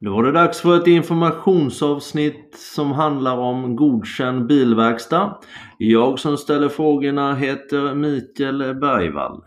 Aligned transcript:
Nu 0.00 0.10
var 0.10 0.22
det 0.22 0.32
dags 0.32 0.60
för 0.60 0.76
ett 0.76 0.86
informationsavsnitt 0.86 2.54
som 2.74 2.92
handlar 2.92 3.36
om 3.36 3.76
godkänd 3.76 4.46
bilverkstad. 4.46 5.38
Jag 5.78 6.18
som 6.18 6.36
ställer 6.36 6.68
frågorna 6.68 7.34
heter 7.34 7.94
Mikael 7.94 8.58
Bergvall. 8.58 9.42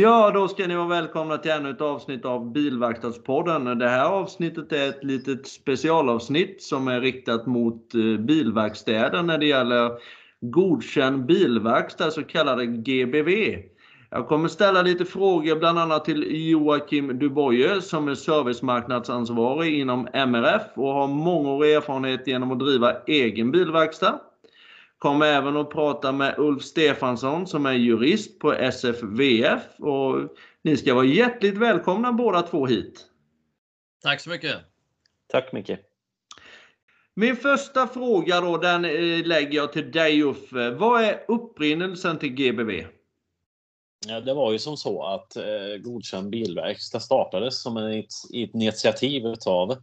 Ja, 0.00 0.30
då 0.34 0.48
ska 0.48 0.66
ni 0.66 0.74
vara 0.76 0.86
välkomna 0.86 1.38
till 1.38 1.50
ännu 1.50 1.70
ett 1.70 1.80
avsnitt 1.80 2.24
av 2.24 2.52
Bilverkstadspodden. 2.52 3.78
Det 3.78 3.88
här 3.88 4.04
avsnittet 4.04 4.72
är 4.72 4.88
ett 4.88 5.04
litet 5.04 5.46
specialavsnitt 5.46 6.62
som 6.62 6.88
är 6.88 7.00
riktat 7.00 7.46
mot 7.46 7.94
eh, 7.94 8.20
bilverkstäder 8.20 9.22
när 9.22 9.38
det 9.38 9.46
gäller 9.46 9.90
godkänd 10.40 11.26
bilverkstad, 11.26 12.10
så 12.10 12.22
kallade 12.22 12.66
GBV. 12.66 13.28
Jag 14.10 14.28
kommer 14.28 14.48
ställa 14.48 14.82
lite 14.82 15.04
frågor 15.04 15.56
bland 15.56 15.78
annat 15.78 16.04
till 16.04 16.50
Joakim 16.50 17.18
Duboye 17.18 17.80
som 17.80 18.08
är 18.08 18.14
servicemarknadsansvarig 18.14 19.78
inom 19.80 20.08
MRF 20.12 20.62
och 20.74 20.92
har 20.92 21.08
mångårig 21.08 21.74
erfarenhet 21.74 22.26
genom 22.26 22.52
att 22.52 22.58
driva 22.58 22.92
egen 23.06 23.50
bilverkstad. 23.50 24.20
Kommer 25.00 25.26
även 25.26 25.56
att 25.56 25.70
prata 25.70 26.12
med 26.12 26.34
Ulf 26.38 26.62
Stefansson 26.62 27.46
som 27.46 27.66
är 27.66 27.72
jurist 27.72 28.38
på 28.38 28.52
SFVF. 28.52 29.62
Och 29.78 30.36
ni 30.62 30.76
ska 30.76 30.94
vara 30.94 31.04
hjärtligt 31.04 31.58
välkomna 31.58 32.12
båda 32.12 32.42
två 32.42 32.66
hit. 32.66 33.06
Tack 34.02 34.20
så 34.20 34.30
mycket. 34.30 34.56
Tack 35.28 35.52
mycket. 35.52 35.80
Min 37.14 37.36
första 37.36 37.86
fråga 37.86 38.40
då, 38.40 38.56
den 38.56 38.84
eh, 38.84 39.26
lägger 39.26 39.56
jag 39.56 39.72
till 39.72 39.90
dig 39.90 40.22
Uffe. 40.22 40.70
Vad 40.70 41.02
är 41.02 41.24
upprinnelsen 41.28 42.18
till 42.18 42.32
GBV? 42.32 42.70
Ja, 44.06 44.20
det 44.20 44.34
var 44.34 44.52
ju 44.52 44.58
som 44.58 44.76
så 44.76 45.02
att 45.02 45.36
eh, 45.36 45.76
Godkänd 45.80 46.30
bilverkstad 46.30 47.00
startades 47.00 47.62
som 47.62 47.76
ett, 47.76 48.04
ett 48.34 48.54
initiativ 48.54 49.26
utav 49.26 49.76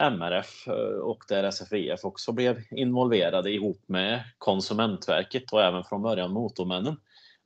MRF 0.00 0.68
eh, 0.68 0.98
och 0.98 1.24
där 1.28 1.44
SFVF 1.44 2.04
också 2.04 2.32
blev 2.32 2.62
involverade 2.70 3.50
ihop 3.50 3.82
med 3.86 4.22
Konsumentverket 4.38 5.52
och 5.52 5.62
även 5.62 5.84
från 5.84 6.02
början 6.02 6.32
Motormännen. 6.32 6.96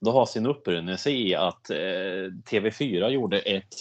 Det 0.00 0.10
har 0.10 0.26
sin 0.26 0.46
upprinnelse 0.46 1.10
i 1.10 1.34
att 1.34 1.70
eh, 1.70 2.26
TV4 2.50 3.08
gjorde 3.08 3.38
ett 3.38 3.74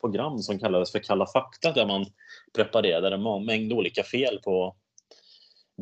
program 0.00 0.38
som 0.38 0.58
kallades 0.58 0.92
för 0.92 0.98
Kalla 0.98 1.26
fakta 1.26 1.72
där 1.72 1.86
man 1.86 2.06
preparerade 2.54 3.14
en 3.14 3.44
mängd 3.46 3.72
olika 3.72 4.02
fel 4.02 4.38
på 4.44 4.76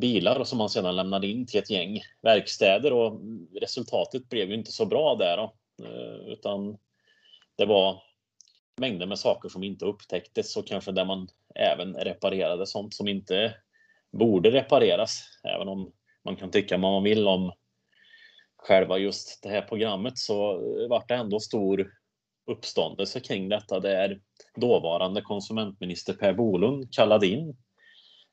bilar 0.01 0.41
och 0.41 0.49
som 0.49 0.59
man 0.59 0.69
sedan 0.69 0.97
lämnade 0.97 1.27
in 1.27 1.47
till 1.47 1.61
ett 1.61 1.71
gäng 1.71 2.01
verkstäder 2.23 2.93
och 2.93 3.21
resultatet 3.61 4.29
blev 4.29 4.49
ju 4.49 4.55
inte 4.55 4.73
så 4.73 4.87
bra 4.87 5.15
där 5.15 5.37
då, 5.37 5.55
eh, 5.85 6.33
utan 6.33 6.79
det 7.57 7.67
var 7.67 8.03
mängder 8.77 9.07
med 9.07 9.19
saker 9.19 9.49
som 9.49 9.63
inte 9.63 9.85
upptäcktes 9.85 10.57
och 10.57 10.67
kanske 10.67 10.93
där 10.93 11.05
man 11.05 11.29
även 11.55 11.95
reparerade 11.95 12.67
sånt 12.67 12.95
som 12.95 13.09
inte 13.09 13.55
borde 14.13 14.51
repareras. 14.51 15.23
Även 15.55 15.69
om 15.69 15.93
man 16.25 16.37
kan 16.37 16.51
tycka 16.51 16.77
vad 16.77 16.93
man 16.93 17.03
vill 17.03 17.29
om 17.29 17.53
själva 18.57 18.99
just 18.99 19.43
det 19.43 19.49
här 19.49 19.63
programmet 19.63 20.19
så 20.19 20.61
vart 20.89 21.09
det 21.09 21.15
ändå 21.15 21.41
stor 21.41 21.91
uppståndelse 22.47 23.21
kring 23.21 23.49
detta 23.49 23.81
där 23.81 24.21
dåvarande 24.57 25.21
konsumentminister 25.21 26.13
Per 26.13 26.33
Bolund 26.33 26.95
kallade 26.95 27.27
in 27.27 27.57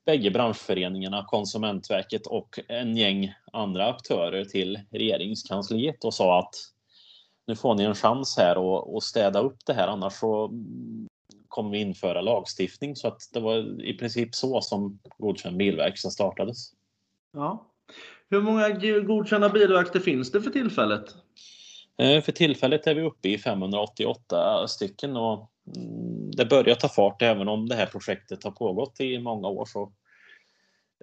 bägge 0.05 0.31
branschföreningarna, 0.31 1.25
Konsumentverket 1.27 2.27
och 2.27 2.59
en 2.67 2.97
gäng 2.97 3.33
andra 3.51 3.87
aktörer 3.87 4.45
till 4.45 4.79
regeringskansliet 4.91 6.03
och 6.03 6.13
sa 6.13 6.39
att 6.39 6.55
nu 7.47 7.55
får 7.55 7.75
ni 7.75 7.83
en 7.83 7.95
chans 7.95 8.37
här 8.37 8.57
och 8.57 9.03
städa 9.03 9.39
upp 9.39 9.57
det 9.65 9.73
här 9.73 9.87
annars 9.87 10.13
så 10.13 10.51
kommer 11.51 11.69
vi 11.71 11.81
införa 11.81 12.21
lagstiftning. 12.21 12.95
Så 12.95 13.07
att 13.07 13.21
det 13.33 13.39
var 13.39 13.83
i 13.83 13.97
princip 13.97 14.35
så 14.35 14.61
som 14.61 14.99
godkänd 15.17 15.57
bilverkstad 15.57 16.09
startades. 16.09 16.57
Ja. 17.33 17.67
Hur 18.29 18.41
många 18.41 18.69
godkända 18.99 19.49
bilverkstäder 19.49 20.05
finns 20.05 20.31
det 20.31 20.41
för 20.41 20.49
tillfället? 20.49 21.15
Eh, 21.97 22.21
för 22.21 22.31
tillfället 22.31 22.87
är 22.87 22.95
vi 22.95 23.01
uppe 23.01 23.29
i 23.29 23.37
588 23.37 24.67
stycken 24.67 25.17
och 25.17 25.51
mm, 25.77 26.31
det 26.31 26.45
börjar 26.45 26.75
ta 26.75 26.89
fart 26.89 27.21
även 27.21 27.47
om 27.47 27.69
det 27.69 27.75
här 27.75 27.85
projektet 27.85 28.43
har 28.43 28.51
pågått 28.51 28.99
i 28.99 29.19
många 29.19 29.47
år 29.47 29.65
så 29.65 29.91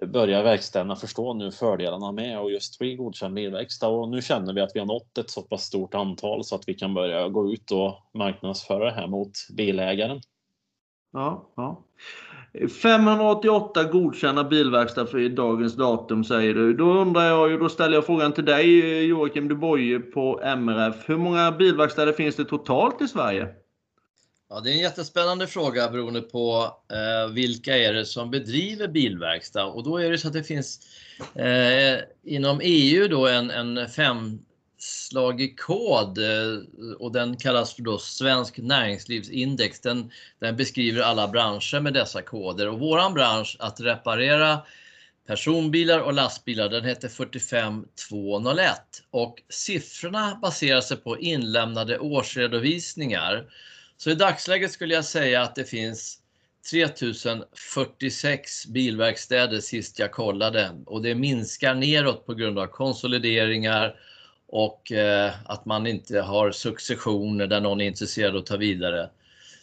börjar 0.07 0.43
verkstäderna 0.43 0.95
förstå 0.95 1.33
nu 1.33 1.51
fördelarna 1.51 2.11
med 2.11 2.39
och 2.39 2.51
just 2.51 2.79
bli 2.79 2.95
godkänd 2.95 3.33
bilverkstad 3.33 3.87
och 3.87 4.09
nu 4.09 4.21
känner 4.21 4.53
vi 4.53 4.61
att 4.61 4.71
vi 4.73 4.79
har 4.79 4.87
nått 4.87 5.17
ett 5.17 5.29
så 5.29 5.41
pass 5.41 5.63
stort 5.63 5.93
antal 5.93 6.43
så 6.43 6.55
att 6.55 6.67
vi 6.67 6.73
kan 6.73 6.93
börja 6.93 7.29
gå 7.29 7.53
ut 7.53 7.71
och 7.71 7.95
marknadsföra 8.13 8.85
det 8.85 8.91
här 8.91 9.07
mot 9.07 9.31
bilägaren. 9.57 10.21
Ja, 11.13 11.51
ja. 11.55 11.85
588 12.81 13.83
godkända 13.83 14.43
bilverkstad 14.43 15.05
för 15.05 15.29
dagens 15.29 15.75
datum 15.75 16.23
säger 16.23 16.53
du. 16.53 16.73
Då 16.73 16.93
undrar 16.93 17.25
jag 17.25 17.51
ju, 17.51 17.57
då 17.57 17.69
ställer 17.69 17.95
jag 17.95 18.05
frågan 18.05 18.33
till 18.33 18.45
dig 18.45 18.81
eh, 18.81 19.05
Joakim 19.05 19.47
Du 19.47 19.55
Boye 19.55 19.99
på 19.99 20.41
MRF. 20.43 20.95
Hur 21.05 21.17
många 21.17 21.51
bilverkstäder 21.51 22.13
finns 22.13 22.35
det 22.35 22.45
totalt 22.45 23.01
i 23.01 23.07
Sverige? 23.07 23.47
Ja, 24.49 24.59
det 24.59 24.69
är 24.69 24.73
en 24.73 24.79
jättespännande 24.79 25.47
fråga 25.47 25.89
beroende 25.89 26.21
på 26.21 26.75
eh, 26.91 27.33
vilka 27.33 27.77
är 27.77 27.93
det 27.93 28.05
som 28.05 28.31
bedriver 28.31 28.87
bilverkstad 28.87 29.65
och 29.65 29.83
då 29.83 29.97
är 29.97 30.11
det 30.11 30.17
så 30.17 30.27
att 30.27 30.33
det 30.33 30.43
finns 30.43 30.79
eh, 31.35 31.99
inom 32.23 32.59
EU 32.63 33.07
då 33.07 33.27
en, 33.27 33.51
en 33.51 33.89
slag 34.81 35.41
i 35.41 35.47
kod 35.47 36.17
eh, 36.17 36.57
och 36.99 37.11
den 37.11 37.37
kallas 37.37 37.73
för 37.73 37.81
då 37.81 37.97
Svensk 37.97 38.57
näringslivsindex. 38.57 39.79
Den, 39.79 40.11
den 40.39 40.55
beskriver 40.55 41.01
alla 41.01 41.27
branscher 41.27 41.79
med 41.79 41.93
dessa 41.93 42.21
koder. 42.21 42.69
Och 42.69 42.79
våran 42.79 43.13
bransch 43.13 43.57
att 43.59 43.79
reparera 43.79 44.59
personbilar 45.27 45.99
och 45.99 46.13
lastbilar 46.13 46.69
den 46.69 46.85
heter 46.85 47.09
45201 47.09 48.71
och 49.11 49.43
siffrorna 49.49 50.39
baserar 50.41 50.81
sig 50.81 50.97
på 50.97 51.19
inlämnade 51.19 51.99
årsredovisningar. 51.99 53.45
Så 53.97 54.09
i 54.09 54.15
dagsläget 54.15 54.71
skulle 54.71 54.93
jag 54.93 55.05
säga 55.05 55.41
att 55.41 55.55
det 55.55 55.63
finns 55.63 56.19
3046 56.71 58.67
bilverkstäder 58.67 59.59
sist 59.59 59.99
jag 59.99 60.11
kollade. 60.11 60.71
Och 60.85 61.01
det 61.01 61.15
minskar 61.15 61.75
neråt 61.75 62.25
på 62.25 62.33
grund 62.33 62.59
av 62.59 62.67
konsolideringar 62.67 63.95
och 64.51 64.91
eh, 64.91 65.31
att 65.45 65.65
man 65.65 65.87
inte 65.87 66.21
har 66.21 66.51
successioner 66.51 67.47
där 67.47 67.61
någon 67.61 67.81
är 67.81 67.85
intresserad 67.85 68.35
att 68.35 68.45
ta 68.45 68.57
vidare. 68.57 69.09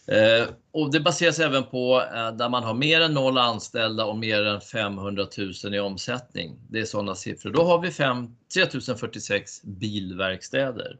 Eh, 0.06 0.48
och 0.72 0.92
det 0.92 1.00
baseras 1.00 1.38
även 1.38 1.64
på 1.64 2.02
eh, 2.14 2.36
där 2.36 2.48
man 2.48 2.64
har 2.64 2.74
mer 2.74 3.00
än 3.00 3.14
noll 3.14 3.38
anställda 3.38 4.04
och 4.04 4.16
mer 4.16 4.44
än 4.44 4.60
500 4.60 5.26
000 5.64 5.74
i 5.74 5.80
omsättning. 5.80 6.58
Det 6.70 6.80
är 6.80 6.84
sådana 6.84 7.14
siffror. 7.14 7.50
Då 7.50 7.62
har 7.62 7.78
vi 7.78 7.90
5, 7.90 8.36
3046 8.54 9.62
bilverkstäder. 9.62 10.98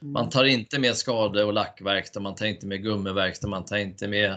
Man 0.00 0.22
mm. 0.22 0.30
tar 0.30 0.44
inte 0.44 0.78
med 0.78 0.96
skade 0.96 1.44
och 1.44 1.52
lackverkstad, 1.52 2.20
man 2.20 2.34
tar 2.34 2.46
inte 2.46 2.66
med 2.66 2.82
gummiverkstad, 2.82 3.48
man 3.48 3.64
tar 3.64 3.76
inte 3.76 4.08
med 4.08 4.30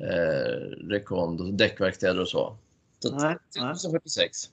eh, 0.00 0.88
rekond, 0.88 1.58
däckverkstäder 1.58 2.20
och 2.20 2.28
så. 2.28 2.56
så 2.98 3.16
nej, 3.16 3.36
1046. 3.56 4.50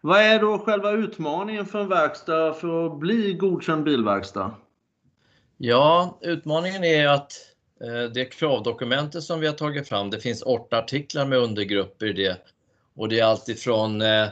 Vad 0.00 0.20
är 0.20 0.40
då 0.40 0.58
själva 0.58 0.90
utmaningen 0.90 1.66
för 1.66 1.80
en 1.80 1.88
verkstad 1.88 2.54
för 2.54 2.86
att 2.86 2.98
bli 2.98 3.32
godkänd 3.34 3.84
bilverkstad? 3.84 4.54
Ja, 5.56 6.18
utmaningen 6.22 6.84
är 6.84 7.08
att 7.08 7.32
eh, 7.84 8.10
det 8.14 8.24
kravdokumentet 8.24 9.22
som 9.22 9.40
vi 9.40 9.46
har 9.46 9.54
tagit 9.54 9.88
fram, 9.88 10.10
det 10.10 10.20
finns 10.20 10.42
åtta 10.42 10.78
artiklar 10.78 11.26
med 11.26 11.38
undergrupper 11.38 12.06
i 12.06 12.12
det. 12.12 12.36
Och 12.96 13.08
det 13.08 13.20
är 13.20 13.24
alltifrån 13.24 14.00
eh, 14.00 14.28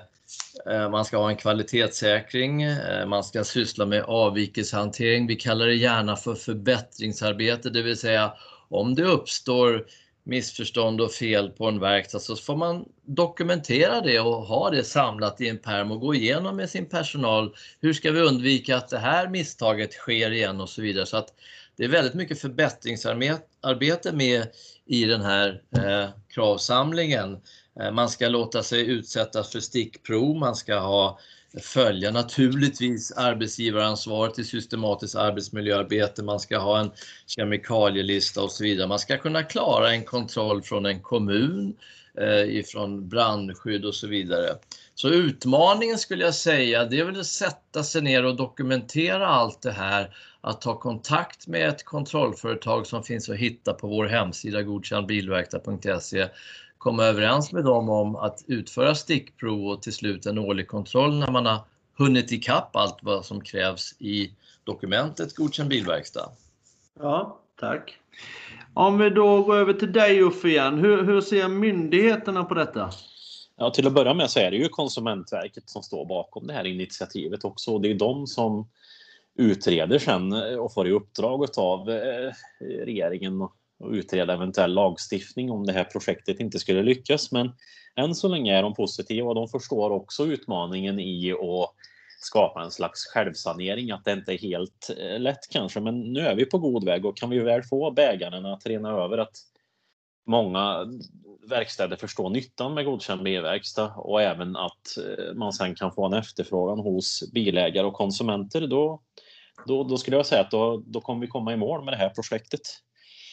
eh, 0.70 0.90
man 0.90 1.04
ska 1.04 1.18
ha 1.18 1.30
en 1.30 1.36
kvalitetssäkring, 1.36 2.66
man 3.06 3.24
ska 3.24 3.44
syssla 3.44 3.86
med 3.86 4.02
avvikelsehantering. 4.02 5.26
Vi 5.26 5.36
kallar 5.36 5.66
det 5.66 5.74
gärna 5.74 6.16
för 6.16 6.34
förbättringsarbete, 6.34 7.70
det 7.70 7.82
vill 7.82 7.98
säga 7.98 8.32
om 8.68 8.94
det 8.94 9.04
uppstår 9.04 9.86
missförstånd 10.28 11.00
och 11.00 11.12
fel 11.12 11.50
på 11.50 11.66
en 11.66 11.80
verkstad 11.80 12.18
så 12.18 12.36
får 12.36 12.56
man 12.56 12.84
dokumentera 13.04 14.00
det 14.00 14.20
och 14.20 14.34
ha 14.34 14.70
det 14.70 14.84
samlat 14.84 15.40
i 15.40 15.48
en 15.48 15.58
perm 15.58 15.90
och 15.90 16.00
gå 16.00 16.14
igenom 16.14 16.56
med 16.56 16.70
sin 16.70 16.86
personal. 16.86 17.54
Hur 17.80 17.92
ska 17.92 18.10
vi 18.10 18.20
undvika 18.20 18.76
att 18.76 18.88
det 18.88 18.98
här 18.98 19.28
misstaget 19.28 19.92
sker 19.92 20.30
igen 20.30 20.60
och 20.60 20.68
så 20.68 20.82
vidare. 20.82 21.06
Så 21.06 21.16
att 21.16 21.34
det 21.76 21.84
är 21.84 21.88
väldigt 21.88 22.14
mycket 22.14 22.40
förbättringsarbete 22.40 24.12
med 24.12 24.46
i 24.86 25.04
den 25.04 25.22
här 25.22 25.62
eh, 25.76 26.08
kravsamlingen. 26.34 27.38
Eh, 27.80 27.92
man 27.92 28.08
ska 28.08 28.28
låta 28.28 28.62
sig 28.62 28.86
utsättas 28.86 29.52
för 29.52 29.60
stickprov, 29.60 30.36
man 30.36 30.56
ska 30.56 30.78
ha 30.78 31.18
följa 31.62 32.10
naturligtvis 32.10 33.12
arbetsgivaransvaret 33.12 34.38
i 34.38 34.44
systematiskt 34.44 35.14
arbetsmiljöarbete, 35.14 36.22
man 36.22 36.40
ska 36.40 36.58
ha 36.58 36.80
en 36.80 36.90
kemikalielista 37.26 38.42
och 38.42 38.52
så 38.52 38.64
vidare. 38.64 38.88
Man 38.88 38.98
ska 38.98 39.18
kunna 39.18 39.42
klara 39.42 39.92
en 39.92 40.04
kontroll 40.04 40.62
från 40.62 40.86
en 40.86 41.00
kommun, 41.00 41.76
eh, 42.20 42.56
ifrån 42.56 43.08
brandskydd 43.08 43.84
och 43.84 43.94
så 43.94 44.06
vidare. 44.06 44.48
Så 44.94 45.08
utmaningen 45.08 45.98
skulle 45.98 46.24
jag 46.24 46.34
säga, 46.34 46.84
det 46.84 47.00
är 47.00 47.04
väl 47.04 47.20
att 47.20 47.26
sätta 47.26 47.84
sig 47.84 48.02
ner 48.02 48.24
och 48.24 48.36
dokumentera 48.36 49.26
allt 49.26 49.62
det 49.62 49.72
här, 49.72 50.14
att 50.40 50.60
ta 50.60 50.78
kontakt 50.78 51.46
med 51.46 51.68
ett 51.68 51.84
kontrollföretag 51.84 52.86
som 52.86 53.04
finns 53.04 53.28
att 53.28 53.36
hitta 53.36 53.72
på 53.72 53.88
vår 53.88 54.06
hemsida 54.06 54.62
godkändbilverkstad.se 54.62 56.28
komma 56.78 57.04
överens 57.04 57.52
med 57.52 57.64
dem 57.64 57.88
om 57.88 58.16
att 58.16 58.44
utföra 58.46 58.94
stickprov 58.94 59.66
och 59.66 59.82
till 59.82 59.92
slut 59.92 60.26
en 60.26 60.38
årlig 60.38 60.68
kontroll 60.68 61.18
när 61.18 61.30
man 61.30 61.46
har 61.46 61.58
hunnit 61.98 62.32
ikapp 62.32 62.76
allt 62.76 62.98
vad 63.02 63.24
som 63.24 63.40
krävs 63.40 63.94
i 63.98 64.32
dokumentet 64.64 65.36
Godkänd 65.36 65.68
bilverkstad. 65.68 66.30
Ja, 67.00 67.38
tack. 67.60 67.98
Om 68.74 68.98
vi 68.98 69.10
då 69.10 69.42
går 69.42 69.56
över 69.56 69.72
till 69.72 69.92
dig 69.92 70.22
Uffe 70.22 70.48
igen. 70.48 70.78
Hur, 70.78 71.04
hur 71.04 71.20
ser 71.20 71.48
myndigheterna 71.48 72.44
på 72.44 72.54
detta? 72.54 72.90
Ja, 73.56 73.70
till 73.70 73.86
att 73.86 73.92
börja 73.92 74.14
med 74.14 74.30
så 74.30 74.40
är 74.40 74.50
det 74.50 74.56
ju 74.56 74.68
Konsumentverket 74.68 75.70
som 75.70 75.82
står 75.82 76.04
bakom 76.04 76.46
det 76.46 76.52
här 76.52 76.66
initiativet 76.66 77.44
också. 77.44 77.78
Det 77.78 77.90
är 77.90 77.94
de 77.94 78.26
som 78.26 78.68
utreder 79.38 79.98
sen 79.98 80.32
och 80.58 80.74
får 80.74 80.88
i 80.88 80.92
uppdrag 80.92 81.46
av 81.56 81.90
eh, 81.90 82.32
regeringen 82.60 83.48
och 83.78 83.90
utreda 83.90 84.32
eventuell 84.32 84.74
lagstiftning 84.74 85.50
om 85.50 85.66
det 85.66 85.72
här 85.72 85.84
projektet 85.84 86.40
inte 86.40 86.58
skulle 86.58 86.82
lyckas. 86.82 87.32
Men 87.32 87.52
än 87.96 88.14
så 88.14 88.28
länge 88.28 88.58
är 88.58 88.62
de 88.62 88.74
positiva 88.74 89.28
och 89.28 89.34
de 89.34 89.48
förstår 89.48 89.90
också 89.90 90.26
utmaningen 90.26 91.00
i 91.00 91.32
att 91.32 91.74
skapa 92.20 92.62
en 92.62 92.70
slags 92.70 93.06
självsanering, 93.06 93.90
att 93.90 94.04
det 94.04 94.12
inte 94.12 94.32
är 94.32 94.38
helt 94.38 94.90
eh, 94.98 95.20
lätt 95.20 95.48
kanske. 95.50 95.80
Men 95.80 96.00
nu 96.00 96.20
är 96.20 96.34
vi 96.34 96.44
på 96.44 96.58
god 96.58 96.84
väg 96.84 97.04
och 97.04 97.16
kan 97.16 97.30
vi 97.30 97.38
väl 97.38 97.62
få 97.62 97.90
bägaren 97.90 98.46
att 98.46 98.66
rena 98.66 98.90
över 98.90 99.18
att 99.18 99.36
många 100.26 100.86
verkstäder 101.48 101.96
förstår 101.96 102.30
nyttan 102.30 102.74
med 102.74 102.84
godkänd 102.84 103.22
bilverkstad 103.22 103.92
och 103.96 104.22
även 104.22 104.56
att 104.56 104.98
eh, 104.98 105.34
man 105.34 105.52
sen 105.52 105.74
kan 105.74 105.92
få 105.92 106.06
en 106.06 106.12
efterfrågan 106.12 106.78
hos 106.78 107.32
bilägare 107.32 107.86
och 107.86 107.94
konsumenter, 107.94 108.66
då, 108.66 109.02
då, 109.66 109.84
då 109.84 109.96
skulle 109.96 110.16
jag 110.16 110.26
säga 110.26 110.40
att 110.40 110.50
då, 110.50 110.82
då 110.86 111.00
kommer 111.00 111.20
vi 111.20 111.26
komma 111.26 111.52
i 111.52 111.56
mål 111.56 111.84
med 111.84 111.92
det 111.92 111.98
här 111.98 112.10
projektet. 112.10 112.60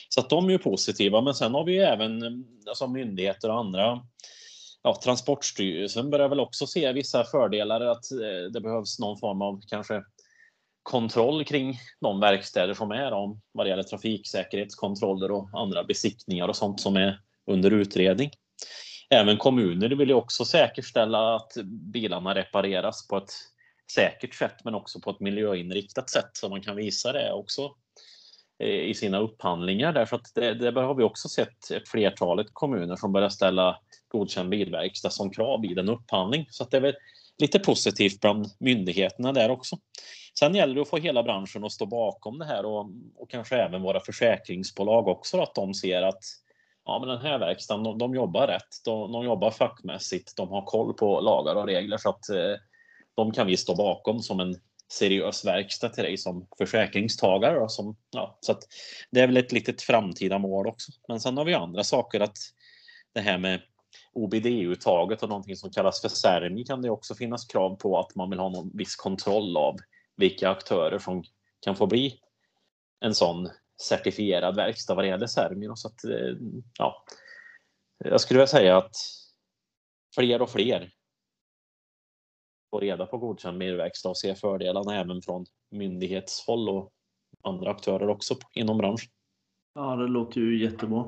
Så 0.09 0.19
att 0.19 0.29
de 0.29 0.45
är 0.45 0.51
ju 0.51 0.57
positiva. 0.57 1.21
Men 1.21 1.33
sen 1.33 1.53
har 1.53 1.63
vi 1.63 1.73
ju 1.73 1.81
även 1.81 2.23
eh, 2.23 2.31
alltså 2.67 2.87
myndigheter 2.87 3.49
och 3.49 3.59
andra. 3.59 4.01
Ja, 4.83 4.99
Transportstyrelsen 5.03 6.09
börjar 6.09 6.29
väl 6.29 6.39
också 6.39 6.67
se 6.67 6.93
vissa 6.93 7.23
fördelar 7.23 7.81
att 7.81 8.11
eh, 8.11 8.51
det 8.53 8.61
behövs 8.61 8.99
någon 8.99 9.19
form 9.19 9.41
av 9.41 9.61
kanske 9.67 10.03
kontroll 10.83 11.45
kring 11.45 11.79
de 12.01 12.19
verkstäder 12.19 12.73
som 12.73 12.91
är 12.91 13.11
om 13.11 13.41
vad 13.51 13.65
det 13.65 13.69
gäller 13.69 13.83
trafiksäkerhetskontroller 13.83 15.31
och 15.31 15.49
andra 15.53 15.83
besiktningar 15.83 16.47
och 16.47 16.55
sånt 16.55 16.79
som 16.79 16.95
är 16.95 17.19
under 17.47 17.71
utredning. 17.71 18.29
Även 19.09 19.37
kommuner 19.37 19.89
vill 19.89 20.09
ju 20.09 20.15
också 20.15 20.45
säkerställa 20.45 21.35
att 21.35 21.53
bilarna 21.93 22.35
repareras 22.35 23.07
på 23.07 23.17
ett 23.17 23.31
säkert 23.91 24.33
sätt 24.33 24.55
men 24.63 24.75
också 24.75 24.99
på 24.99 25.09
ett 25.09 25.19
miljöinriktat 25.19 26.09
sätt 26.09 26.29
så 26.33 26.49
man 26.49 26.61
kan 26.61 26.75
visa 26.75 27.11
det 27.11 27.33
också 27.33 27.71
Eh, 28.59 28.67
i 28.67 28.93
sina 28.93 29.19
upphandlingar 29.19 29.93
därför 29.93 30.15
att 30.15 30.31
det, 30.35 30.53
det 30.53 30.81
har 30.81 30.95
vi 30.95 31.03
också 31.03 31.29
sett 31.29 31.71
ett 31.71 31.89
flertalet 31.89 32.47
kommuner 32.53 32.95
som 32.95 33.11
börjar 33.11 33.29
ställa 33.29 33.79
godkänd 34.07 34.49
bilverkstad 34.49 35.09
som 35.09 35.31
krav 35.31 35.65
i 35.65 35.73
den 35.73 35.89
upphandling. 35.89 36.47
Så 36.49 36.63
att 36.63 36.71
det 36.71 36.77
är 36.77 36.81
väl 36.81 36.95
lite 37.37 37.59
positivt 37.59 38.21
bland 38.21 38.47
myndigheterna 38.59 39.31
där 39.31 39.49
också. 39.49 39.77
Sen 40.39 40.55
gäller 40.55 40.75
det 40.75 40.81
att 40.81 40.89
få 40.89 40.97
hela 40.97 41.23
branschen 41.23 41.63
att 41.63 41.71
stå 41.71 41.85
bakom 41.85 42.39
det 42.39 42.45
här 42.45 42.65
och, 42.65 42.89
och 43.15 43.29
kanske 43.29 43.55
även 43.55 43.81
våra 43.81 43.99
försäkringsbolag 43.99 45.07
också 45.07 45.41
att 45.41 45.55
de 45.55 45.73
ser 45.73 46.01
att 46.01 46.23
ja, 46.85 46.99
men 46.99 47.09
den 47.09 47.21
här 47.21 47.39
verkstaden, 47.39 47.83
de, 47.83 47.97
de 47.97 48.15
jobbar 48.15 48.47
rätt, 48.47 48.83
de, 48.85 49.11
de, 49.11 49.25
jobbar 49.25 49.51
fackmässigt, 49.51 50.37
de 50.37 50.49
har 50.49 50.61
koll 50.61 50.93
på 50.93 51.19
lagar 51.19 51.55
och 51.55 51.65
regler 51.65 51.97
så 51.97 52.09
att 52.09 52.29
eh, 52.29 52.55
de 53.15 53.31
kan 53.31 53.47
vi 53.47 53.57
stå 53.57 53.75
bakom 53.75 54.19
som 54.19 54.39
en 54.39 54.55
seriös 54.91 55.45
verkstad 55.45 55.89
till 55.89 56.03
dig 56.03 56.17
som 56.17 56.47
försäkringstagare. 56.57 57.59
Och 57.59 57.71
som, 57.71 57.97
ja, 58.11 58.37
så 58.41 58.51
att 58.51 58.63
det 59.11 59.19
är 59.19 59.27
väl 59.27 59.37
ett 59.37 59.51
litet 59.51 59.81
framtida 59.81 60.37
mål 60.37 60.67
också. 60.67 60.91
Men 61.07 61.19
sen 61.19 61.37
har 61.37 61.45
vi 61.45 61.53
andra 61.53 61.83
saker 61.83 62.19
att 62.19 62.37
det 63.13 63.21
här 63.21 63.37
med 63.37 63.61
OBD-uttaget 64.13 65.23
och 65.23 65.29
någonting 65.29 65.55
som 65.55 65.71
kallas 65.71 66.01
för 66.01 66.09
CERMI 66.09 66.65
kan 66.65 66.81
det 66.81 66.89
också 66.89 67.15
finnas 67.15 67.45
krav 67.45 67.75
på 67.75 67.99
att 67.99 68.15
man 68.15 68.29
vill 68.29 68.39
ha 68.39 68.49
någon 68.49 68.71
viss 68.73 68.95
kontroll 68.95 69.57
av 69.57 69.77
vilka 70.17 70.49
aktörer 70.49 70.99
som 70.99 71.23
kan 71.61 71.75
få 71.75 71.87
bli 71.87 72.19
en 72.99 73.15
sån 73.15 73.49
certifierad 73.81 74.55
verkstad 74.55 74.95
vad 74.95 75.03
det 75.03 75.09
gäller 75.09 75.27
CERMI. 75.27 75.67
Så 75.75 75.87
att, 75.87 76.03
eh, 76.03 76.35
ja, 76.77 77.05
jag 77.97 78.21
skulle 78.21 78.37
vilja 78.37 78.47
säga 78.47 78.77
att 78.77 78.95
fler 80.15 80.41
och 80.41 80.49
fler 80.49 80.91
få 82.75 82.79
reda 82.79 83.05
på 83.05 83.17
godkänd 83.17 83.57
merverkstad 83.57 84.09
och 84.09 84.17
se 84.17 84.35
fördelarna 84.35 84.99
även 84.99 85.21
från 85.21 85.45
myndighetshåll 85.71 86.69
och 86.69 86.91
andra 87.43 87.71
aktörer 87.71 88.07
också 88.07 88.35
inom 88.53 88.77
branschen. 88.77 89.09
Ja, 89.75 89.95
det 89.95 90.07
låter 90.07 90.41
ju 90.41 90.63
jättebra. 90.63 91.05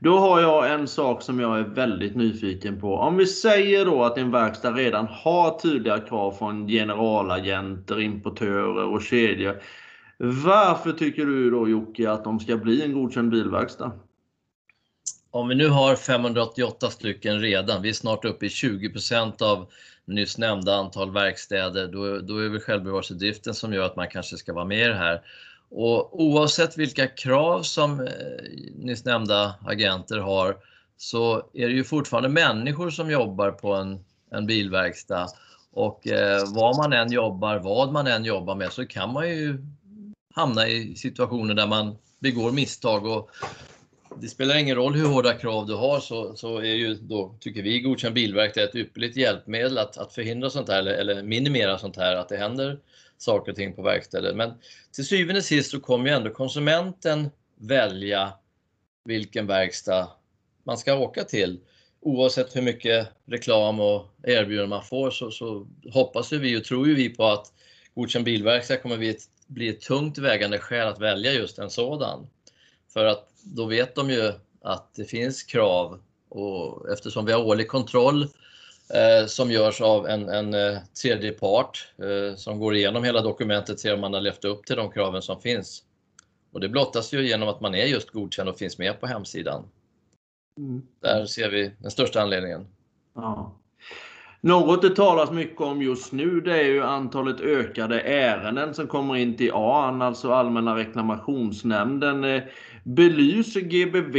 Då 0.00 0.18
har 0.18 0.40
jag 0.40 0.72
en 0.72 0.88
sak 0.88 1.22
som 1.22 1.40
jag 1.40 1.58
är 1.58 1.64
väldigt 1.64 2.16
nyfiken 2.16 2.80
på. 2.80 2.94
Om 2.94 3.16
vi 3.16 3.26
säger 3.26 3.84
då 3.84 4.04
att 4.04 4.18
en 4.18 4.30
verkstad 4.30 4.72
redan 4.72 5.06
har 5.06 5.58
tydliga 5.58 5.98
krav 5.98 6.32
från 6.32 6.68
generalagenter, 6.68 8.00
importörer 8.00 8.84
och 8.84 9.02
kedjor. 9.02 9.62
Varför 10.18 10.92
tycker 10.92 11.26
du 11.26 11.50
då 11.50 11.68
Jocke 11.68 12.10
att 12.10 12.24
de 12.24 12.40
ska 12.40 12.56
bli 12.56 12.82
en 12.82 12.92
godkänd 12.92 13.30
bilverkstad? 13.30 13.92
Om 15.30 15.48
vi 15.48 15.54
nu 15.54 15.68
har 15.68 15.96
588 15.96 16.90
stycken 16.90 17.40
redan, 17.40 17.82
vi 17.82 17.88
är 17.88 17.92
snart 17.92 18.24
uppe 18.24 18.46
i 18.46 18.48
20% 18.48 19.42
av 19.42 19.70
nyss 20.04 20.38
nämnda 20.38 20.74
antal 20.74 21.12
verkstäder, 21.12 21.86
då, 21.88 22.18
då 22.18 22.38
är 22.38 22.48
det 22.48 22.60
självbevarelsedriften 22.60 23.54
som 23.54 23.72
gör 23.72 23.86
att 23.86 23.96
man 23.96 24.08
kanske 24.08 24.36
ska 24.36 24.52
vara 24.52 24.64
med 24.64 24.86
i 24.86 24.88
det 24.88 24.94
här. 24.94 25.22
Och 25.70 26.20
oavsett 26.20 26.78
vilka 26.78 27.06
krav 27.06 27.62
som 27.62 28.00
eh, 28.00 28.06
nyss 28.74 29.04
nämnda 29.04 29.54
agenter 29.66 30.18
har 30.18 30.56
så 30.96 31.50
är 31.54 31.68
det 31.68 31.74
ju 31.74 31.84
fortfarande 31.84 32.28
människor 32.28 32.90
som 32.90 33.10
jobbar 33.10 33.50
på 33.50 33.74
en, 33.74 34.04
en 34.30 34.46
bilverkstad. 34.46 35.26
Och 35.72 36.06
eh, 36.06 36.42
vad 36.46 36.76
man 36.76 36.92
än 36.92 37.12
jobbar, 37.12 37.58
vad 37.58 37.92
man 37.92 38.06
än 38.06 38.24
jobbar 38.24 38.54
med 38.54 38.72
så 38.72 38.86
kan 38.86 39.12
man 39.12 39.28
ju 39.28 39.58
hamna 40.34 40.68
i 40.68 40.94
situationer 40.96 41.54
där 41.54 41.66
man 41.66 41.96
begår 42.18 42.52
misstag 42.52 43.06
och 43.06 43.30
det 44.16 44.28
spelar 44.28 44.56
ingen 44.56 44.76
roll 44.76 44.94
hur 44.94 45.06
hårda 45.06 45.32
krav 45.32 45.66
du 45.66 45.74
har 45.74 46.00
så, 46.00 46.36
så 46.36 46.58
är 46.58 46.74
ju 46.74 46.94
då, 46.94 47.34
tycker 47.40 47.62
vi, 47.62 47.80
godkänd 47.80 48.14
bilverkstad 48.14 48.62
ett 48.62 48.74
ypperligt 48.74 49.16
hjälpmedel 49.16 49.78
att, 49.78 49.98
att 49.98 50.12
förhindra 50.12 50.50
sånt 50.50 50.68
här 50.68 50.78
eller, 50.78 50.92
eller, 50.92 51.22
minimera 51.22 51.78
sånt 51.78 51.96
här, 51.96 52.16
att 52.16 52.28
det 52.28 52.36
händer 52.36 52.78
saker 53.18 53.52
och 53.52 53.56
ting 53.56 53.74
på 53.74 53.82
verkstället. 53.82 54.36
Men 54.36 54.52
till 54.92 55.06
syvende 55.06 55.38
och 55.38 55.44
sist 55.44 55.70
så 55.70 55.80
kommer 55.80 56.08
ju 56.08 56.14
ändå 56.14 56.30
konsumenten 56.30 57.30
välja 57.56 58.32
vilken 59.04 59.46
verkstad 59.46 60.08
man 60.64 60.78
ska 60.78 60.94
åka 60.94 61.24
till. 61.24 61.60
Oavsett 62.00 62.56
hur 62.56 62.62
mycket 62.62 63.08
reklam 63.26 63.80
och 63.80 64.06
erbjudanden 64.22 64.70
man 64.70 64.84
får 64.84 65.10
så, 65.10 65.30
så 65.30 65.66
hoppas 65.92 66.32
ju 66.32 66.38
vi 66.38 66.58
och 66.58 66.64
tror 66.64 66.88
ju 66.88 66.94
vi 66.94 67.08
på 67.08 67.24
att 67.24 67.52
godkänd 67.94 68.24
bilverkstad 68.24 68.76
kommer 68.76 68.96
bli 68.96 69.08
ett, 69.08 69.22
bli 69.46 69.68
ett 69.68 69.80
tungt 69.80 70.18
vägande 70.18 70.58
skäl 70.58 70.88
att 70.88 71.00
välja 71.00 71.32
just 71.32 71.58
en 71.58 71.70
sådan. 71.70 72.26
För 72.92 73.04
att 73.04 73.29
då 73.44 73.66
vet 73.66 73.94
de 73.94 74.10
ju 74.10 74.32
att 74.62 74.94
det 74.94 75.04
finns 75.04 75.42
krav 75.42 76.00
och 76.28 76.90
eftersom 76.90 77.26
vi 77.26 77.32
har 77.32 77.44
årlig 77.44 77.68
kontroll 77.68 78.22
eh, 78.94 79.26
som 79.26 79.50
görs 79.50 79.80
av 79.80 80.06
en, 80.06 80.28
en 80.28 80.54
eh, 80.54 80.78
tredje 81.02 81.32
part 81.32 81.92
eh, 81.98 82.36
som 82.36 82.58
går 82.58 82.74
igenom 82.74 83.04
hela 83.04 83.20
dokumentet, 83.20 83.80
ser 83.80 83.94
om 83.94 84.00
man 84.00 84.14
har 84.14 84.20
levt 84.20 84.44
upp 84.44 84.66
till 84.66 84.76
de 84.76 84.90
kraven 84.90 85.22
som 85.22 85.40
finns. 85.40 85.84
Och 86.52 86.60
det 86.60 86.68
blottas 86.68 87.12
ju 87.12 87.28
genom 87.28 87.48
att 87.48 87.60
man 87.60 87.74
är 87.74 87.86
just 87.86 88.10
godkänd 88.10 88.48
och 88.48 88.58
finns 88.58 88.78
med 88.78 89.00
på 89.00 89.06
hemsidan. 89.06 89.64
Mm. 90.58 90.82
Där 91.00 91.26
ser 91.26 91.50
vi 91.50 91.72
den 91.78 91.90
största 91.90 92.22
anledningen. 92.22 92.66
Ja. 93.14 93.52
Något 94.42 94.82
det 94.82 94.96
talas 94.96 95.30
mycket 95.30 95.60
om 95.60 95.82
just 95.82 96.12
nu 96.12 96.40
det 96.40 96.60
är 96.60 96.64
ju 96.64 96.82
antalet 96.82 97.40
ökade 97.40 98.00
ärenden 98.00 98.74
som 98.74 98.86
kommer 98.86 99.16
in 99.16 99.36
till 99.36 99.52
AN, 99.52 100.02
alltså 100.02 100.32
Allmänna 100.32 100.76
reklamationsnämnden. 100.76 102.24
Eh, 102.24 102.42
belyser 102.84 103.60
GBV 103.60 104.16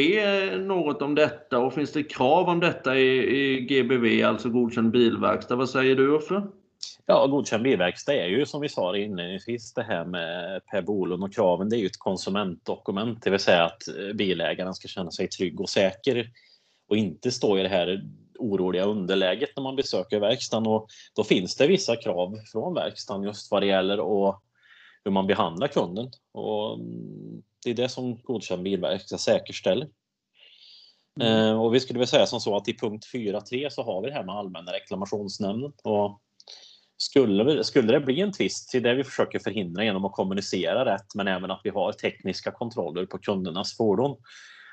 något 0.60 1.02
om 1.02 1.16
detta 1.16 1.60
och 1.60 1.74
finns 1.74 1.92
det 1.92 2.04
krav 2.04 2.50
om 2.50 2.60
detta 2.60 2.98
i, 2.98 3.38
i 3.40 3.62
GBV, 3.62 4.26
alltså 4.26 4.50
godkänd 4.50 4.92
bilverkstad? 4.92 5.56
Vad 5.56 5.70
säger 5.70 5.96
du 5.96 6.08
Uffe? 6.08 6.42
Ja, 7.06 7.28
godkänd 7.28 7.64
bilverkstad 7.64 8.14
är 8.14 8.28
ju 8.28 8.46
som 8.46 8.62
vi 8.62 8.70
sa 8.70 8.98
inledningsvis 8.98 9.74
det 9.74 9.84
här 9.84 10.06
med 10.06 10.62
Per 10.66 10.82
Bolund 10.82 11.24
och 11.24 11.34
kraven. 11.34 11.70
Det 11.70 11.76
är 11.76 11.80
ju 11.80 11.86
ett 11.86 12.00
konsumentdokument, 12.00 13.24
det 13.24 13.30
vill 13.30 13.40
säga 13.40 13.64
att 13.64 13.84
bilägaren 14.16 14.74
ska 14.74 14.88
känna 14.88 15.12
sig 15.12 15.28
trygg 15.28 15.62
och 15.62 15.70
säker 15.70 16.30
och 16.90 16.98
inte 16.98 17.32
stå 17.32 17.58
i 17.58 17.64
det 17.64 17.70
här 17.70 18.02
oroliga 18.42 18.86
underläget 18.86 19.50
när 19.56 19.64
man 19.64 19.76
besöker 19.76 20.20
verkstaden 20.20 20.68
och 20.68 20.88
då 21.16 21.24
finns 21.24 21.56
det 21.56 21.68
vissa 21.68 21.96
krav 21.96 22.38
från 22.52 22.74
verkstaden 22.74 23.24
just 23.24 23.52
vad 23.52 23.62
det 23.62 23.68
gäller 23.68 24.00
och 24.00 24.44
hur 25.04 25.12
man 25.12 25.28
behandlar 25.28 25.68
kunden. 25.68 26.12
Och 26.32 26.74
mm, 26.74 27.42
det 27.64 27.70
är 27.70 27.74
det 27.74 27.90
som 27.90 28.22
godkänd 28.22 28.64
bilverkstad 28.64 29.18
säkerställer. 29.18 29.88
Mm. 31.22 31.48
Eh, 31.48 31.62
och 31.62 31.76
vi 31.76 31.80
skulle 31.80 32.00
väl 32.00 32.08
säga 32.08 32.26
som 32.26 32.40
så 32.40 32.58
att 32.58 32.68
i 32.68 32.78
punkt 32.78 33.08
4.3 33.14 33.70
så 33.70 33.84
har 33.84 34.02
vi 34.02 34.08
det 34.08 34.14
här 34.14 34.24
med 34.24 34.36
allmänna 34.36 34.74
reklamationsnämnden. 34.74 35.74
Och 35.84 36.22
skulle, 36.98 37.64
skulle 37.64 37.92
det 37.92 38.00
bli 38.00 38.22
en 38.22 38.32
tvist, 38.32 38.72
det 38.72 38.78
är 38.78 38.82
det 38.82 38.96
vi 38.96 39.04
försöker 39.04 39.40
förhindra 39.40 39.84
genom 39.84 40.06
att 40.06 40.12
kommunicera 40.12 40.94
rätt, 40.94 41.16
men 41.16 41.28
även 41.28 41.52
att 41.52 41.62
vi 41.64 41.70
har 41.70 41.92
tekniska 41.92 42.52
kontroller 42.52 43.06
på 43.06 43.18
kundernas 43.18 43.78
fordon. 43.78 44.18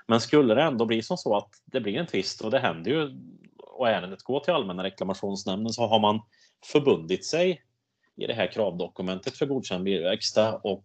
Men 0.06 0.20
skulle 0.20 0.54
det 0.54 0.62
ändå 0.62 0.86
bli 0.86 1.02
som 1.02 1.16
så 1.16 1.36
att 1.36 1.50
det 1.64 1.80
blir 1.80 1.96
en 1.96 2.06
tvist 2.06 2.40
och 2.40 2.50
det 2.50 2.58
händer 2.58 2.90
ju 2.90 3.10
och 3.78 3.88
ärendet 3.88 4.22
går 4.22 4.40
till 4.40 4.54
Allmänna 4.54 4.84
reklamationsnämnden 4.84 5.72
så 5.72 5.86
har 5.86 6.00
man 6.00 6.20
förbundit 6.72 7.26
sig 7.26 7.62
i 8.16 8.26
det 8.26 8.34
här 8.34 8.52
kravdokumentet 8.52 9.36
för 9.36 9.46
godkänd 9.46 9.84
bilverkstad 9.84 10.54
och 10.56 10.84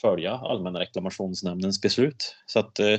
följa 0.00 0.32
Allmänna 0.32 0.80
reklamationsnämndens 0.80 1.80
beslut. 1.80 2.36
Så 2.46 2.58
att 2.58 2.78
eh, 2.78 2.98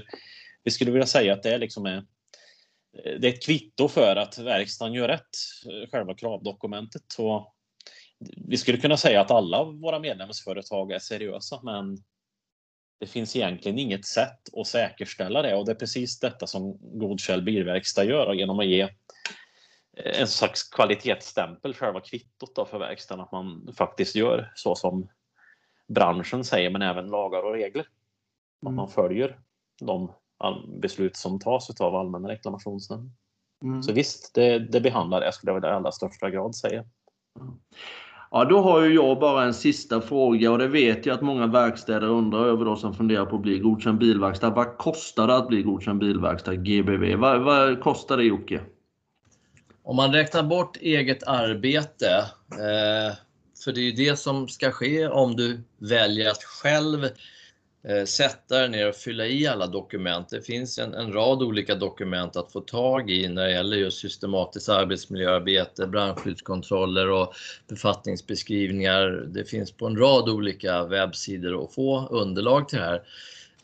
vi 0.63 0.72
skulle 0.72 0.91
vilja 0.91 1.08
säga 1.08 1.34
att 1.34 1.43
det 1.43 1.53
är 1.53 1.60
liksom 1.60 1.86
är, 1.86 1.98
eh, 1.98 3.20
det 3.20 3.27
är 3.27 3.34
ett 3.34 3.46
kvitto 3.46 3.88
för 3.88 4.15
att 4.15 4.38
verkstaden 4.38 4.93
gör 4.93 5.08
rätt, 5.08 5.29
eh, 5.65 5.89
själva 5.89 6.13
kravdokumentet. 6.13 7.03
Så 7.08 7.53
vi 8.48 8.58
skulle 8.58 8.77
kunna 8.77 8.98
säga 8.98 9.22
att 9.22 9.32
alla 9.32 9.63
våra 9.63 10.00
medlemsföretag 10.00 10.91
är 10.91 11.00
seriösa, 11.00 11.60
men 11.63 11.98
det 13.00 13.08
finns 13.08 13.36
egentligen 13.36 13.80
inget 13.80 14.06
sätt 14.06 14.40
att 14.58 14.68
säkerställa 14.68 15.42
det 15.42 15.56
och 15.56 15.66
det 15.66 15.72
är 15.72 15.76
precis 15.76 16.20
detta 16.20 16.48
som 16.48 16.78
Godkäll 16.82 17.42
bilverkstad 17.42 18.04
gör 18.04 18.34
genom 18.34 18.60
att 18.60 18.66
ge 18.66 18.82
eh, 18.82 20.22
en 20.22 20.28
slags 20.28 20.64
kvalitetsstämpel, 20.64 21.74
själva 21.74 22.00
kvittot 22.00 22.56
då 22.56 22.66
för 22.66 22.80
verkstaden, 22.80 23.24
att 23.24 23.32
man 23.32 23.74
faktiskt 23.78 24.16
gör 24.16 24.52
så 24.56 24.76
som 24.76 25.10
branschen 25.88 26.44
säger, 26.44 26.70
men 26.70 26.82
även 26.82 27.08
lagar 27.08 27.44
och 27.44 27.54
regler. 27.54 27.88
Att 28.62 28.68
mm. 28.68 28.76
man 28.76 28.90
följer 28.90 29.40
de 29.82 30.12
beslut 30.82 31.16
som 31.16 31.40
tas 31.40 31.82
av 31.82 31.96
Allmänna 31.96 32.30
reklamationsnämnden. 32.30 33.16
Mm. 33.64 33.84
Så 33.84 33.94
visst, 33.94 34.34
det, 34.34 34.60
det 34.60 34.82
behandlar 34.82 35.22
jag 35.22 35.34
skulle 35.34 35.52
jag 35.52 35.64
i 35.64 35.68
allra 35.68 35.92
största 35.92 36.30
grad 36.30 36.56
säga. 36.56 36.86
Ja, 38.36 38.46
då 38.46 38.62
har 38.62 38.82
ju 38.82 38.96
jag 38.96 39.20
bara 39.20 39.44
en 39.44 39.54
sista 39.54 40.02
fråga 40.02 40.52
och 40.52 40.58
det 40.58 40.68
vet 40.68 41.06
jag 41.06 41.13
att 41.13 41.22
många 41.22 41.48
verkstäder 41.48 42.08
undrar 42.08 42.46
över 42.46 42.66
då 42.66 42.75
som 42.75 42.94
funderar 42.94 43.25
på 43.25 43.36
att 43.36 43.42
bli 43.42 43.60
godkänd 43.60 44.00
bilverkstad. 44.00 44.50
Vad 44.50 44.78
kostar 44.78 45.28
det 45.28 45.36
att 45.36 45.48
bli 45.48 45.62
godkänd 45.62 46.00
bilverkstad 46.00 46.56
GBV? 46.56 47.16
Vad, 47.16 47.42
vad 47.42 47.82
kostar 47.82 48.18
det 48.18 48.24
Jocke? 48.24 48.62
Om 49.84 49.96
man 49.96 50.13
räknar 50.13 50.44
bort 50.44 50.78
eget 50.78 51.28
arbete, 51.28 52.18
eh, 52.52 53.16
för 53.63 53.72
det 53.72 53.80
är 53.80 53.84
ju 53.84 53.92
det 53.92 54.16
som 54.16 54.48
ska 54.48 54.72
ske 54.72 55.08
om 55.08 55.36
du 55.36 55.63
väljer 55.78 56.30
att 56.30 56.44
själv 56.44 57.08
Eh, 57.88 58.06
sätta 58.06 58.60
dig 58.60 58.70
ner 58.70 58.90
och 58.90 58.96
fylla 58.96 59.25
i 59.25 59.48
alla 59.48 59.68
dokument. 59.68 60.30
Det 60.30 60.42
finns 60.42 60.80
en, 60.80 60.94
en, 60.94 61.13
rad 61.13 61.42
olika 61.42 61.75
dokument 61.75 62.36
att 62.36 62.52
få 62.52 62.62
tag 62.62 63.12
i 63.12 63.28
när 63.28 63.44
det 63.44 63.52
gäller 63.52 63.78
just 63.78 64.00
systematiskt 64.00 64.70
arbetsmiljöarbete, 64.70 65.88
brandskyddskontroller 65.88 67.10
och 67.10 67.34
befattningsbeskrivningar. 67.68 69.08
Det 69.28 69.46
finns 69.46 69.72
på 69.72 69.88
en 69.88 69.98
rad 69.98 70.30
olika 70.30 70.84
webbsidor 70.84 71.63
att 71.63 71.74
få 71.74 72.08
underlag 72.08 72.70
till 72.70 72.80
det 72.80 72.86
här. 72.86 73.04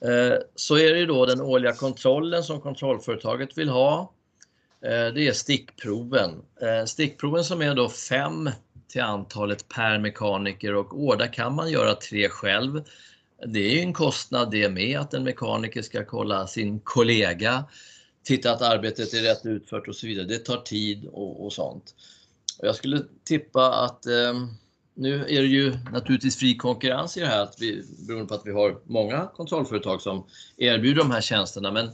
Eh, 0.01 0.37
så 0.55 0.77
är 0.77 0.93
det 0.93 0.99
ju 0.99 1.05
då 1.05 1.25
den 1.25 1.41
årliga 1.41 1.73
kontrollen 1.73 2.43
som 2.43 2.61
kontrollföretaget 2.61 3.57
vill 3.57 3.69
ha. 3.69 4.13
Eh, 4.85 5.13
det 5.13 5.27
är 5.27 5.33
stickproven. 5.33 6.31
Stickproven 6.87 7.43
som 7.43 7.61
är 7.61 7.75
då 7.75 7.89
fem 7.89 8.49
till 8.87 9.01
antalet 9.01 9.67
per 9.69 9.99
mekaniker 9.99 10.75
och 10.75 11.03
år. 11.03 11.15
Där 11.15 11.33
kan 11.33 11.55
man 11.55 11.71
göra 11.71 11.95
tre 11.95 12.29
själv 12.29 12.81
det 13.47 13.59
är 13.59 13.71
ju 13.71 13.79
en 13.79 13.93
kostnad 13.93 14.51
det 14.51 14.69
med 14.69 14.99
att 14.99 15.13
en 15.13 15.23
mekaniker 15.23 15.81
ska 15.81 16.05
kolla 16.05 16.47
sin 16.47 16.79
kollega, 16.79 17.65
titta 18.23 18.51
att 18.51 18.61
arbetet 18.61 19.13
är 19.13 19.21
rätt 19.21 19.45
utfört 19.45 19.87
och 19.87 19.95
så 19.95 20.07
vidare. 20.07 20.25
Det 20.25 20.37
tar 20.37 20.57
tid 20.57 21.05
och, 21.05 21.45
och 21.45 21.53
sånt. 21.53 21.95
Och 22.59 22.67
jag 22.67 22.75
skulle 22.75 23.01
tippa 23.23 23.73
att 23.73 24.05
eh, 24.05 24.33
nu 24.93 25.15
är 25.15 25.41
det 25.41 25.47
ju 25.47 25.77
naturligtvis 25.91 26.37
fri 26.37 26.55
konkurrens 26.55 27.17
i 27.17 27.19
det 27.19 27.27
här, 27.27 27.43
att 27.43 27.55
vi, 27.59 27.83
beroende 28.07 28.27
på 28.27 28.33
att 28.33 28.45
vi 28.45 28.51
har 28.51 28.79
många 28.83 29.27
kontrollföretag 29.35 30.01
som 30.01 30.25
erbjuder 30.57 31.01
de 31.01 31.11
här 31.11 31.21
tjänsterna. 31.21 31.71
Men 31.71 31.85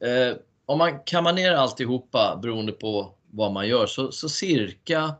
eh, 0.00 0.36
om 0.66 0.78
man 0.78 0.98
kammar 1.06 1.32
ner 1.32 1.52
alltihopa 1.52 2.38
beroende 2.42 2.72
på 2.72 3.14
vad 3.30 3.52
man 3.52 3.68
gör 3.68 3.86
så, 3.86 4.12
så 4.12 4.28
cirka 4.28 5.14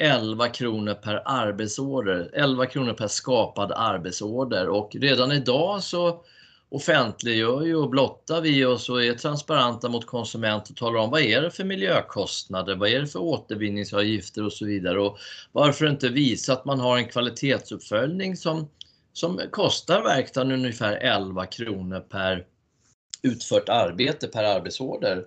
11 0.00 0.48
kronor 0.48 0.94
per 0.94 1.22
arbetsorder, 1.24 2.30
11 2.32 2.66
kronor 2.66 2.92
per 2.92 3.08
skapad 3.08 3.72
arbetsorder 3.72 4.68
och 4.68 4.96
redan 4.96 5.32
idag 5.32 5.82
så 5.82 6.24
offentliggör 6.68 7.62
ju 7.62 7.76
och 7.76 7.90
blottar 7.90 8.40
vi 8.40 8.64
oss 8.64 8.88
och 8.88 9.04
är 9.04 9.14
transparenta 9.14 9.88
mot 9.88 10.06
konsumenter 10.06 10.72
och 10.72 10.76
talar 10.76 11.00
om 11.00 11.10
vad 11.10 11.20
är 11.20 11.42
det 11.42 11.50
för 11.50 11.64
miljökostnader, 11.64 12.76
vad 12.76 12.88
är 12.88 13.00
det 13.00 13.06
för 13.06 13.18
återvinningsavgifter 13.18 14.44
och 14.44 14.52
så 14.52 14.66
vidare 14.66 15.00
och 15.00 15.18
varför 15.52 15.86
inte 15.86 16.08
visa 16.08 16.52
att 16.52 16.64
man 16.64 16.80
har 16.80 16.98
en 16.98 17.08
kvalitetsuppföljning 17.08 18.36
som, 18.36 18.68
som 19.12 19.40
kostar 19.50 20.02
verkstaden 20.02 20.52
ungefär 20.52 20.96
11 20.96 21.46
kronor 21.46 22.00
per 22.00 22.46
utfört 23.22 23.68
arbete 23.68 24.28
per 24.28 24.44
arbetsorder. 24.44 25.24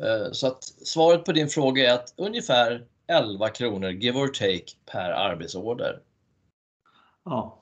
Eh, 0.00 0.32
så 0.32 0.46
att 0.46 0.64
svaret 0.64 1.24
på 1.24 1.32
din 1.32 1.48
fråga 1.48 1.90
är 1.90 1.94
att 1.94 2.14
ungefär 2.16 2.84
11 3.06 3.48
kronor, 3.48 3.90
give 3.90 4.18
or 4.18 4.28
take, 4.28 4.64
per 4.92 5.10
arbetsorder. 5.10 6.00
Ja. 7.24 7.60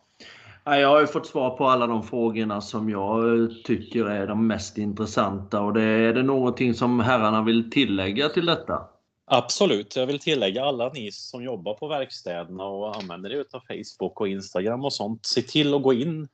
Jag 0.65 0.89
har 0.89 1.01
ju 1.01 1.07
fått 1.07 1.27
svar 1.27 1.51
på 1.51 1.67
alla 1.67 1.87
de 1.87 2.03
frågorna 2.03 2.61
som 2.61 2.91
jag 2.91 3.51
tycker 3.65 4.05
är 4.05 4.27
de 4.27 4.47
mest 4.47 4.79
intressanta. 4.79 5.61
Och 5.61 5.73
det, 5.73 5.83
är 5.83 6.13
det 6.13 6.23
någonting 6.23 6.75
som 6.75 7.01
herrarna 7.01 7.43
vill 7.43 7.71
tillägga 7.71 8.29
till 8.29 8.47
detta? 8.47 8.89
Absolut. 9.27 9.97
Jag 9.97 10.07
vill 10.07 10.19
tillägga 10.19 10.65
alla 10.65 10.89
ni 10.89 11.13
som 11.13 11.45
jobbar 11.45 11.75
på 11.75 11.89
verkstäderna 11.89 12.65
och 12.65 12.97
använder 12.97 13.33
er 13.33 13.45
av 13.53 13.61
Facebook 13.61 14.21
och 14.21 14.29
Instagram 14.29 14.85
och 14.85 14.93
sånt. 14.93 15.27
Se 15.27 15.43
till 15.43 15.75
att 15.75 15.83
gå 15.83 15.93
in 15.93 16.29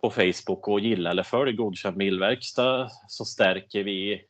på 0.00 0.10
Facebook 0.10 0.68
och 0.68 0.80
gilla 0.80 1.10
eller 1.10 1.22
följ 1.22 1.52
Godkänd 1.52 1.96
bilverkstad 1.96 2.90
så 3.08 3.24
stärker 3.24 3.84
vi 3.84 4.22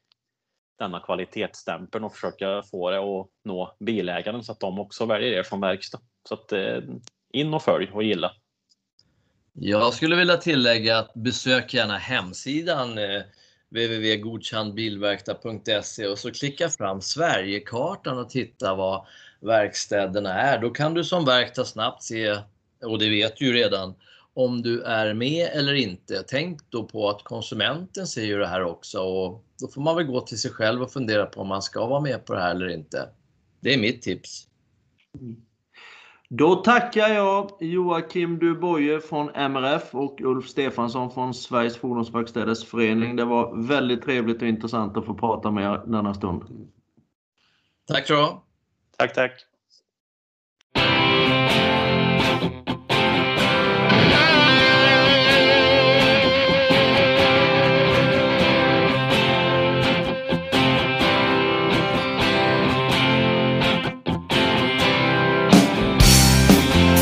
denna 0.81 1.01
kvalitetsstämpeln 1.01 2.05
och 2.05 2.15
försöka 2.15 2.63
få 2.63 2.91
det 2.91 2.99
att 2.99 3.29
nå 3.45 3.77
bilägaren 3.81 4.45
så 4.45 4.53
att 4.53 4.61
de 4.61 4.79
också 4.79 5.07
väljer 5.07 5.33
er 5.33 5.43
som 5.43 5.61
verkstad. 5.61 6.01
Så 6.29 6.35
att 6.35 6.53
eh, 6.53 6.79
in 7.33 7.55
och 7.55 7.63
följ 7.63 7.91
och 7.93 8.03
gilla. 8.03 8.33
Jag 9.53 9.95
skulle 9.95 10.17
vilja 10.17 10.37
tillägga 10.37 10.99
att 10.99 11.15
besök 11.15 11.75
gärna 11.75 11.99
hemsidan 11.99 12.99
eh, 12.99 13.23
www.godkandbilverkstad.se 13.71 16.07
och 16.07 16.19
så 16.19 16.31
klicka 16.31 16.69
fram 16.69 17.01
Sverigekartan 17.01 18.19
och 18.19 18.31
titta 18.31 18.75
vad 18.75 19.07
verkstäderna 19.41 20.35
är. 20.35 20.59
Då 20.59 20.71
kan 20.71 20.95
du 20.95 21.05
som 21.05 21.25
verkstad 21.25 21.65
snabbt 21.65 22.03
se, 22.03 22.37
och 22.85 22.99
det 22.99 23.11
vet 23.11 23.37
du 23.37 23.47
ju 23.47 23.53
redan, 23.53 23.95
om 24.35 24.63
du 24.63 24.83
är 24.83 25.15
med 25.15 25.51
eller 25.53 25.75
inte. 25.75 26.25
Tänk 26.29 26.71
då 26.71 26.85
på 26.85 27.09
att 27.09 27.23
konsumenten 27.23 28.07
ser 28.07 28.25
ju 28.25 28.39
det 28.39 28.47
här 28.47 28.65
också 28.65 29.01
och 29.01 29.45
då 29.61 29.69
får 29.69 29.81
man 29.81 29.97
väl 29.97 30.07
gå 30.07 30.21
till 30.21 30.41
sig 30.41 30.51
själv 30.51 30.83
och 30.83 30.93
fundera 30.93 31.27
på 31.27 31.41
om 31.41 31.49
man 31.49 31.63
ska 31.63 31.87
vara 31.87 32.01
med 32.01 32.27
på 32.27 32.35
det 32.35 32.41
här 32.41 32.51
eller 32.51 32.69
inte. 32.69 33.09
Det 33.61 33.75
är 33.75 33.79
mitt 33.79 34.03
tips. 34.03 34.47
Då 36.29 36.55
tackar 36.55 37.09
jag 37.09 37.51
Joakim 37.61 38.39
Duboye 38.39 39.01
från 39.01 39.31
MRF 39.35 39.95
och 39.95 40.21
Ulf 40.21 40.49
Stefansson 40.49 41.11
från 41.11 41.35
Sveriges 41.35 41.77
Fordonsverkstäders 41.77 42.65
Förening. 42.65 43.17
Det 43.17 43.25
var 43.25 43.67
väldigt 43.67 44.03
trevligt 44.03 44.43
och 44.43 44.49
intressant 44.49 44.97
att 44.97 45.07
få 45.07 45.15
prata 45.15 45.51
med 45.51 45.65
er 45.65 45.83
denna 45.87 46.15
stund. 46.15 46.71
Tack 47.87 48.07
så 48.07 48.43
Tack, 48.97 49.15
tack. 49.15 49.50